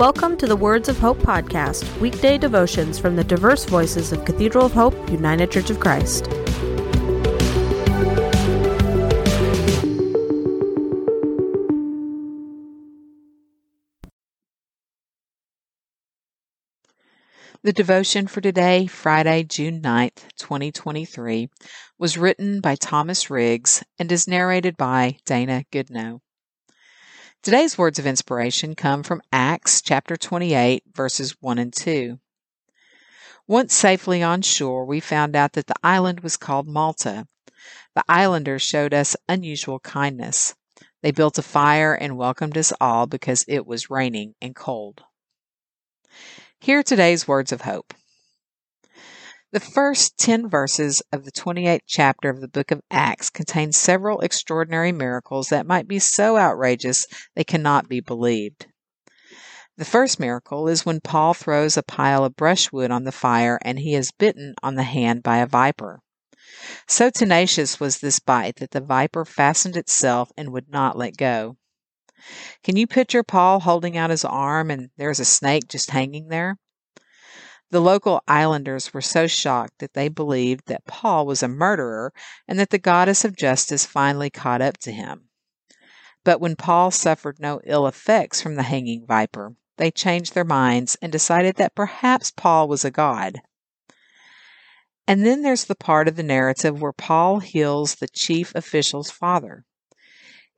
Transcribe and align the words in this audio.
Welcome 0.00 0.38
to 0.38 0.46
the 0.46 0.56
Words 0.56 0.88
of 0.88 0.98
Hope 0.98 1.18
podcast, 1.18 2.00
weekday 2.00 2.38
devotions 2.38 2.98
from 2.98 3.16
the 3.16 3.22
diverse 3.22 3.66
voices 3.66 4.12
of 4.12 4.24
Cathedral 4.24 4.64
of 4.64 4.72
Hope, 4.72 4.94
United 5.10 5.50
Church 5.50 5.68
of 5.68 5.78
Christ. 5.78 6.24
The 17.62 17.74
devotion 17.74 18.26
for 18.26 18.40
today, 18.40 18.86
Friday, 18.86 19.42
June 19.42 19.82
9th, 19.82 20.24
2023, 20.38 21.50
was 21.98 22.16
written 22.16 22.62
by 22.62 22.74
Thomas 22.76 23.28
Riggs 23.28 23.84
and 23.98 24.10
is 24.10 24.26
narrated 24.26 24.78
by 24.78 25.18
Dana 25.26 25.64
Goodenow. 25.70 26.20
Today's 27.42 27.78
words 27.78 27.98
of 27.98 28.04
inspiration 28.04 28.74
come 28.74 29.02
from 29.02 29.22
Acts 29.32 29.80
chapter 29.80 30.14
28, 30.14 30.82
verses 30.92 31.34
1 31.40 31.56
and 31.56 31.72
2. 31.72 32.18
Once 33.46 33.72
safely 33.72 34.22
on 34.22 34.42
shore, 34.42 34.84
we 34.84 35.00
found 35.00 35.34
out 35.34 35.54
that 35.54 35.66
the 35.66 35.74
island 35.82 36.20
was 36.20 36.36
called 36.36 36.68
Malta. 36.68 37.26
The 37.94 38.04
islanders 38.10 38.60
showed 38.60 38.92
us 38.92 39.16
unusual 39.26 39.78
kindness. 39.80 40.54
They 41.02 41.12
built 41.12 41.38
a 41.38 41.42
fire 41.42 41.94
and 41.94 42.18
welcomed 42.18 42.58
us 42.58 42.74
all 42.78 43.06
because 43.06 43.46
it 43.48 43.66
was 43.66 43.88
raining 43.88 44.34
and 44.42 44.54
cold. 44.54 45.02
Here 46.58 46.80
are 46.80 46.82
today's 46.82 47.26
words 47.26 47.52
of 47.52 47.62
hope. 47.62 47.94
The 49.52 49.58
first 49.58 50.16
10 50.16 50.48
verses 50.48 51.02
of 51.12 51.24
the 51.24 51.32
28th 51.32 51.80
chapter 51.84 52.30
of 52.30 52.40
the 52.40 52.46
book 52.46 52.70
of 52.70 52.82
Acts 52.88 53.30
contain 53.30 53.72
several 53.72 54.20
extraordinary 54.20 54.92
miracles 54.92 55.48
that 55.48 55.66
might 55.66 55.88
be 55.88 55.98
so 55.98 56.38
outrageous 56.38 57.04
they 57.34 57.42
cannot 57.42 57.88
be 57.88 57.98
believed. 57.98 58.68
The 59.76 59.84
first 59.84 60.20
miracle 60.20 60.68
is 60.68 60.86
when 60.86 61.00
Paul 61.00 61.34
throws 61.34 61.76
a 61.76 61.82
pile 61.82 62.24
of 62.24 62.36
brushwood 62.36 62.92
on 62.92 63.02
the 63.02 63.10
fire 63.10 63.58
and 63.62 63.80
he 63.80 63.96
is 63.96 64.12
bitten 64.12 64.54
on 64.62 64.76
the 64.76 64.84
hand 64.84 65.24
by 65.24 65.38
a 65.38 65.48
viper. 65.48 66.00
So 66.86 67.10
tenacious 67.10 67.80
was 67.80 67.98
this 67.98 68.20
bite 68.20 68.56
that 68.56 68.70
the 68.70 68.80
viper 68.80 69.24
fastened 69.24 69.76
itself 69.76 70.30
and 70.36 70.52
would 70.52 70.68
not 70.68 70.96
let 70.96 71.16
go. 71.16 71.56
Can 72.62 72.76
you 72.76 72.86
picture 72.86 73.24
Paul 73.24 73.58
holding 73.58 73.96
out 73.96 74.10
his 74.10 74.24
arm 74.24 74.70
and 74.70 74.90
there's 74.96 75.18
a 75.18 75.24
snake 75.24 75.66
just 75.66 75.90
hanging 75.90 76.28
there? 76.28 76.56
The 77.70 77.80
local 77.80 78.20
islanders 78.26 78.92
were 78.92 79.00
so 79.00 79.28
shocked 79.28 79.78
that 79.78 79.94
they 79.94 80.08
believed 80.08 80.66
that 80.66 80.86
Paul 80.86 81.24
was 81.24 81.42
a 81.42 81.48
murderer 81.48 82.12
and 82.48 82.58
that 82.58 82.70
the 82.70 82.78
goddess 82.78 83.24
of 83.24 83.36
justice 83.36 83.86
finally 83.86 84.28
caught 84.28 84.60
up 84.60 84.76
to 84.78 84.90
him. 84.90 85.28
But 86.24 86.40
when 86.40 86.56
Paul 86.56 86.90
suffered 86.90 87.38
no 87.38 87.60
ill 87.64 87.86
effects 87.86 88.42
from 88.42 88.56
the 88.56 88.64
hanging 88.64 89.06
viper, 89.06 89.54
they 89.76 89.92
changed 89.92 90.34
their 90.34 90.44
minds 90.44 90.96
and 91.00 91.12
decided 91.12 91.56
that 91.56 91.76
perhaps 91.76 92.32
Paul 92.32 92.66
was 92.66 92.84
a 92.84 92.90
god. 92.90 93.40
And 95.06 95.24
then 95.24 95.42
there's 95.42 95.64
the 95.64 95.76
part 95.76 96.08
of 96.08 96.16
the 96.16 96.22
narrative 96.22 96.80
where 96.80 96.92
Paul 96.92 97.38
heals 97.38 97.94
the 97.94 98.08
chief 98.08 98.52
official's 98.54 99.10
father. 99.10 99.64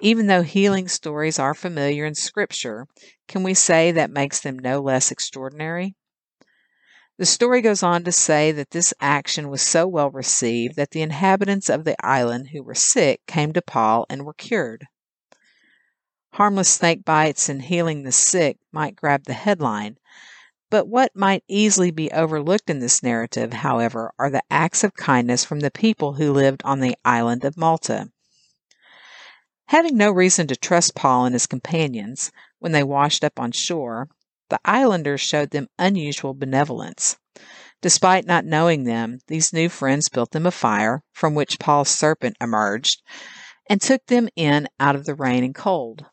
Even 0.00 0.26
though 0.26 0.42
healing 0.42 0.88
stories 0.88 1.38
are 1.38 1.54
familiar 1.54 2.04
in 2.04 2.14
Scripture, 2.14 2.86
can 3.28 3.42
we 3.42 3.54
say 3.54 3.92
that 3.92 4.10
makes 4.10 4.40
them 4.40 4.58
no 4.58 4.80
less 4.80 5.12
extraordinary? 5.12 5.94
The 7.18 7.26
story 7.26 7.60
goes 7.60 7.82
on 7.82 8.04
to 8.04 8.12
say 8.12 8.52
that 8.52 8.70
this 8.70 8.94
action 9.00 9.48
was 9.50 9.60
so 9.60 9.86
well 9.86 10.10
received 10.10 10.76
that 10.76 10.92
the 10.92 11.02
inhabitants 11.02 11.68
of 11.68 11.84
the 11.84 11.96
island 12.04 12.48
who 12.48 12.62
were 12.62 12.74
sick 12.74 13.20
came 13.26 13.52
to 13.52 13.62
Paul 13.62 14.06
and 14.08 14.24
were 14.24 14.32
cured. 14.32 14.86
Harmless 16.32 16.70
snake 16.70 17.04
bites 17.04 17.50
and 17.50 17.60
healing 17.60 18.02
the 18.02 18.12
sick 18.12 18.58
might 18.72 18.96
grab 18.96 19.24
the 19.24 19.34
headline, 19.34 19.98
but 20.70 20.88
what 20.88 21.14
might 21.14 21.44
easily 21.46 21.90
be 21.90 22.10
overlooked 22.12 22.70
in 22.70 22.78
this 22.78 23.02
narrative, 23.02 23.52
however, 23.52 24.14
are 24.18 24.30
the 24.30 24.42
acts 24.50 24.82
of 24.82 24.94
kindness 24.94 25.44
from 25.44 25.60
the 25.60 25.70
people 25.70 26.14
who 26.14 26.32
lived 26.32 26.62
on 26.64 26.80
the 26.80 26.96
island 27.04 27.44
of 27.44 27.58
Malta. 27.58 28.10
Having 29.66 29.98
no 29.98 30.10
reason 30.10 30.46
to 30.46 30.56
trust 30.56 30.94
Paul 30.94 31.26
and 31.26 31.34
his 31.34 31.46
companions, 31.46 32.32
when 32.58 32.72
they 32.72 32.82
washed 32.82 33.22
up 33.22 33.38
on 33.38 33.52
shore, 33.52 34.08
the 34.52 34.60
islanders 34.66 35.22
showed 35.22 35.48
them 35.48 35.66
unusual 35.78 36.34
benevolence. 36.34 37.16
Despite 37.80 38.26
not 38.26 38.44
knowing 38.44 38.84
them, 38.84 39.20
these 39.26 39.50
new 39.50 39.70
friends 39.70 40.10
built 40.10 40.32
them 40.32 40.44
a 40.44 40.50
fire, 40.50 41.02
from 41.10 41.34
which 41.34 41.58
Paul's 41.58 41.88
serpent 41.88 42.36
emerged, 42.38 43.00
and 43.70 43.80
took 43.80 44.04
them 44.08 44.28
in 44.36 44.68
out 44.78 44.94
of 44.94 45.06
the 45.06 45.14
rain 45.14 45.42
and 45.42 45.54
cold. 45.54 46.04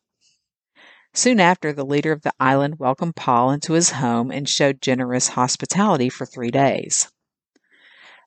Soon 1.13 1.41
after, 1.41 1.73
the 1.73 1.85
leader 1.85 2.13
of 2.13 2.21
the 2.21 2.31
island 2.39 2.79
welcomed 2.79 3.17
Paul 3.17 3.51
into 3.51 3.73
his 3.73 3.91
home 3.91 4.31
and 4.31 4.47
showed 4.47 4.81
generous 4.81 5.27
hospitality 5.27 6.07
for 6.07 6.25
three 6.25 6.49
days. 6.49 7.11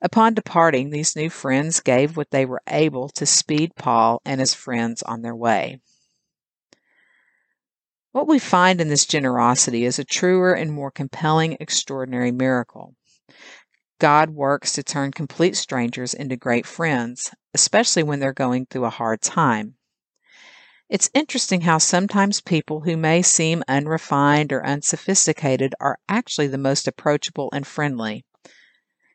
Upon 0.02 0.34
departing, 0.34 0.90
these 0.90 1.16
new 1.16 1.30
friends 1.30 1.80
gave 1.80 2.18
what 2.18 2.32
they 2.32 2.44
were 2.44 2.60
able 2.68 3.08
to 3.10 3.24
speed 3.24 3.76
Paul 3.76 4.20
and 4.26 4.40
his 4.40 4.52
friends 4.52 5.02
on 5.04 5.22
their 5.22 5.34
way. 5.34 5.80
What 8.12 8.28
we 8.28 8.38
find 8.38 8.78
in 8.78 8.88
this 8.88 9.06
generosity 9.06 9.86
is 9.86 9.98
a 9.98 10.04
truer 10.04 10.52
and 10.52 10.70
more 10.70 10.90
compelling 10.90 11.56
extraordinary 11.58 12.30
miracle. 12.30 12.94
God 13.98 14.30
works 14.30 14.72
to 14.72 14.82
turn 14.82 15.12
complete 15.12 15.56
strangers 15.56 16.12
into 16.12 16.36
great 16.36 16.66
friends, 16.66 17.30
especially 17.54 18.02
when 18.02 18.20
they're 18.20 18.34
going 18.34 18.66
through 18.66 18.84
a 18.84 18.90
hard 18.90 19.22
time. 19.22 19.76
It's 20.90 21.08
interesting 21.14 21.62
how 21.62 21.78
sometimes 21.78 22.42
people 22.42 22.82
who 22.82 22.98
may 22.98 23.22
seem 23.22 23.64
unrefined 23.66 24.52
or 24.52 24.66
unsophisticated 24.66 25.74
are 25.80 25.98
actually 26.06 26.48
the 26.48 26.58
most 26.58 26.86
approachable 26.86 27.48
and 27.54 27.66
friendly. 27.66 28.26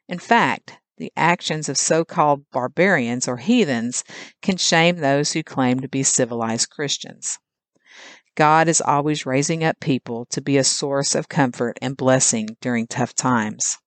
In 0.10 0.18
fact, 0.18 0.80
the 0.98 1.14
actions 1.16 1.70
of 1.70 1.78
so 1.78 2.04
called 2.04 2.50
barbarians 2.52 3.28
or 3.28 3.38
heathens 3.38 4.04
can 4.42 4.58
shame 4.58 4.96
those 4.98 5.34
who 5.34 5.44
claim 5.44 5.82
to 5.82 5.88
be 5.88 6.02
civilized 6.02 6.72
Christians. 6.72 7.38
God 8.38 8.68
is 8.68 8.82
always 8.82 9.26
raising 9.26 9.64
up 9.64 9.80
people 9.80 10.26
to 10.26 10.42
be 10.42 10.58
a 10.58 10.64
source 10.64 11.16
of 11.16 11.28
comfort 11.28 11.80
and 11.82 11.98
blessing 11.98 12.56
during 12.62 12.86
tough 12.86 13.16
times. 13.16 13.80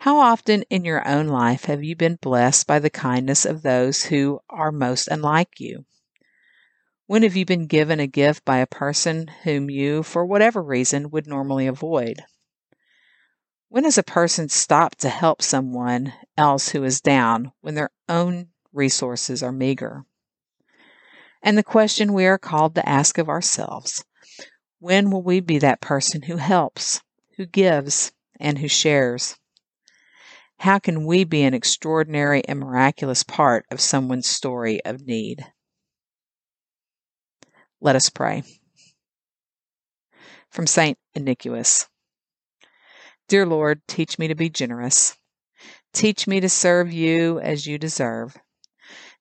How 0.00 0.18
often 0.18 0.64
in 0.68 0.84
your 0.84 1.08
own 1.08 1.26
life 1.26 1.64
have 1.64 1.82
you 1.82 1.96
been 1.96 2.18
blessed 2.20 2.66
by 2.66 2.78
the 2.80 2.90
kindness 2.90 3.46
of 3.46 3.62
those 3.62 4.04
who 4.04 4.40
are 4.50 4.70
most 4.70 5.08
unlike 5.08 5.58
you? 5.58 5.86
When 7.06 7.22
have 7.22 7.34
you 7.34 7.46
been 7.46 7.66
given 7.66 7.98
a 7.98 8.06
gift 8.06 8.44
by 8.44 8.58
a 8.58 8.66
person 8.66 9.28
whom 9.44 9.70
you, 9.70 10.02
for 10.02 10.26
whatever 10.26 10.62
reason, 10.62 11.08
would 11.08 11.26
normally 11.26 11.66
avoid? 11.66 12.22
When 13.70 13.84
has 13.84 13.96
a 13.96 14.02
person 14.02 14.50
stopped 14.50 14.98
to 14.98 15.08
help 15.08 15.40
someone 15.40 16.12
else 16.36 16.68
who 16.68 16.84
is 16.84 17.00
down 17.00 17.52
when 17.62 17.74
their 17.74 17.90
own 18.06 18.48
resources 18.70 19.42
are 19.42 19.50
meager? 19.50 20.04
And 21.42 21.58
the 21.58 21.62
question 21.62 22.12
we 22.12 22.26
are 22.26 22.38
called 22.38 22.74
to 22.76 22.88
ask 22.88 23.18
of 23.18 23.28
ourselves 23.28 24.04
when 24.78 25.10
will 25.10 25.22
we 25.22 25.40
be 25.40 25.58
that 25.58 25.80
person 25.80 26.22
who 26.22 26.36
helps, 26.36 27.02
who 27.36 27.46
gives, 27.46 28.12
and 28.40 28.58
who 28.58 28.68
shares? 28.68 29.36
How 30.58 30.78
can 30.78 31.06
we 31.06 31.24
be 31.24 31.42
an 31.42 31.54
extraordinary 31.54 32.42
and 32.46 32.60
miraculous 32.60 33.22
part 33.22 33.64
of 33.70 33.80
someone's 33.80 34.28
story 34.28 34.84
of 34.84 35.06
need? 35.06 35.44
Let 37.80 37.96
us 37.96 38.10
pray. 38.10 38.44
From 40.50 40.66
St. 40.66 40.98
Ignatius 41.14 41.88
Dear 43.26 43.46
Lord, 43.46 43.80
teach 43.88 44.18
me 44.18 44.28
to 44.28 44.34
be 44.34 44.50
generous. 44.50 45.16
Teach 45.92 46.26
me 46.26 46.38
to 46.40 46.48
serve 46.48 46.92
you 46.92 47.40
as 47.40 47.66
you 47.66 47.78
deserve, 47.78 48.36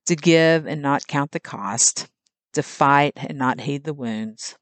to 0.06 0.16
give 0.16 0.68
and 0.68 0.82
not 0.82 1.08
count 1.08 1.32
the 1.32 1.40
cost, 1.40 2.08
to 2.54 2.64
fight 2.64 3.14
and 3.18 3.38
not 3.38 3.62
heed 3.62 3.84
the 3.84 3.94
wounds, 3.94 4.58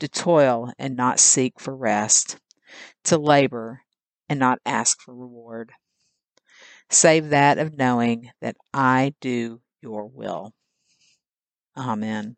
to 0.00 0.08
toil 0.08 0.72
and 0.78 0.96
not 0.96 1.20
seek 1.20 1.60
for 1.60 1.76
rest, 1.76 2.38
to 3.04 3.18
labor 3.18 3.82
and 4.28 4.38
not 4.38 4.58
ask 4.64 5.00
for 5.00 5.14
reward, 5.14 5.72
save 6.90 7.30
that 7.30 7.58
of 7.58 7.76
knowing 7.76 8.30
that 8.40 8.56
I 8.72 9.14
do 9.20 9.60
your 9.80 10.06
will. 10.06 10.52
Amen. 11.76 12.36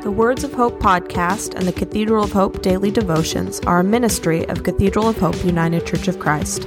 The 0.00 0.12
Words 0.12 0.42
of 0.42 0.54
Hope 0.54 0.80
podcast 0.80 1.54
and 1.54 1.66
the 1.66 1.72
Cathedral 1.72 2.24
of 2.24 2.32
Hope 2.32 2.62
daily 2.62 2.90
devotions 2.90 3.60
are 3.66 3.80
a 3.80 3.84
ministry 3.84 4.48
of 4.48 4.62
Cathedral 4.62 5.08
of 5.08 5.18
Hope 5.18 5.44
United 5.44 5.84
Church 5.84 6.08
of 6.08 6.18
Christ. 6.18 6.66